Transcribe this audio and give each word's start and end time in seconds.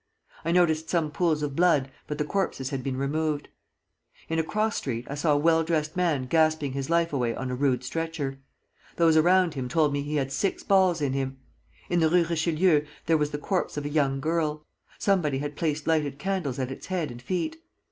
I 0.43 0.51
noticed 0.51 0.89
some 0.89 1.11
pools 1.11 1.43
of 1.43 1.55
blood, 1.55 1.91
but 2.07 2.17
the 2.17 2.25
corpses 2.25 2.71
had 2.71 2.83
been 2.83 2.97
removed; 2.97 3.49
in 4.29 4.39
a 4.39 4.43
cross 4.43 4.77
street 4.77 5.05
I 5.07 5.13
saw 5.13 5.33
a 5.33 5.37
well 5.37 5.63
dressed 5.63 5.95
man 5.95 6.25
gasping 6.25 6.71
his 6.73 6.89
life 6.89 7.13
away 7.13 7.35
on 7.35 7.51
a 7.51 7.55
rude 7.55 7.83
stretcher. 7.83 8.39
Those 8.95 9.15
around 9.15 9.53
him 9.53 9.69
told 9.69 9.93
me 9.93 10.01
he 10.01 10.15
had 10.15 10.31
six 10.31 10.63
balls 10.63 11.01
in 11.01 11.13
him. 11.13 11.37
In 11.87 11.99
the 11.99 12.09
Rue 12.09 12.25
Richelieu 12.25 12.83
there 13.05 13.15
was 13.17 13.29
the 13.29 13.37
corpse 13.37 13.77
of 13.77 13.85
a 13.85 13.89
young 13.89 14.19
girl. 14.19 14.65
Somebody 14.97 15.37
had 15.37 15.55
placed 15.55 15.85
lighted 15.85 16.17
candles 16.17 16.57
at 16.57 16.71
its 16.71 16.87
head 16.87 17.11
and 17.11 17.21
feet. 17.21 17.57